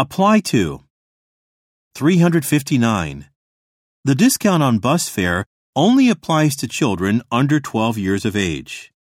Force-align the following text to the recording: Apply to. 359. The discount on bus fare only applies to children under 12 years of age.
Apply 0.00 0.38
to. 0.54 0.84
359. 1.96 3.26
The 4.04 4.14
discount 4.14 4.62
on 4.62 4.78
bus 4.78 5.08
fare 5.08 5.44
only 5.74 6.08
applies 6.08 6.54
to 6.58 6.68
children 6.68 7.20
under 7.32 7.58
12 7.58 7.98
years 7.98 8.24
of 8.24 8.36
age. 8.36 8.92